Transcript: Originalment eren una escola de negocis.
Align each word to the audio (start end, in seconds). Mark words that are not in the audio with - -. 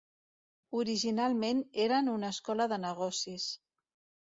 Originalment 0.79 1.61
eren 1.85 2.11
una 2.15 2.33
escola 2.37 2.69
de 2.75 2.83
negocis. 2.89 3.49